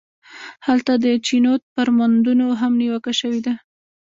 هلته 0.67 0.91
د 1.03 1.05
چینوت 1.25 1.61
پر 1.75 1.87
موندنو 1.97 2.47
هم 2.61 2.71
نیوکه 2.81 3.11
شوې 3.19 3.41
ده. 3.45 3.53